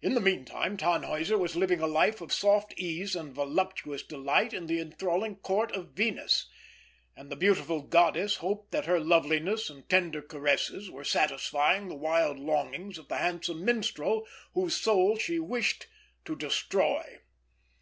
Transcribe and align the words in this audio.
In 0.00 0.14
the 0.14 0.20
meantime, 0.22 0.78
Tannhäuser 0.78 1.38
was 1.38 1.54
living 1.56 1.82
a 1.82 1.86
life 1.86 2.22
of 2.22 2.32
soft 2.32 2.72
ease 2.80 3.14
and 3.14 3.34
voluptuous 3.34 4.02
delight 4.02 4.54
in 4.54 4.66
the 4.66 4.80
enthralling 4.80 5.36
Court 5.36 5.70
of 5.72 5.90
Venus; 5.92 6.48
and 7.14 7.28
the 7.30 7.36
beautiful 7.36 7.82
goddess 7.82 8.36
hoped 8.36 8.70
that 8.72 8.86
her 8.86 8.98
loveliness 8.98 9.68
and 9.68 9.86
tender 9.90 10.22
caresses 10.22 10.90
were 10.90 11.04
satisfying 11.04 11.88
the 11.88 11.94
wild 11.94 12.38
longings 12.38 12.96
of 12.96 13.08
the 13.08 13.18
handsome 13.18 13.62
minstrel, 13.62 14.26
whose 14.54 14.74
soul 14.74 15.18
she 15.18 15.38
wished 15.38 15.86
to 16.24 16.34
destroy. 16.34 17.20